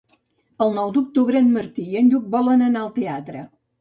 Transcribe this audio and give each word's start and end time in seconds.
El 0.65 0.71
nou 0.77 0.93
d'octubre 0.95 1.41
en 1.45 1.51
Martí 1.57 1.85
i 1.91 1.99
en 2.01 2.09
Lluc 2.15 2.25
volen 2.37 2.65
anar 2.71 2.83
al 2.87 2.91
teatre. 2.97 3.45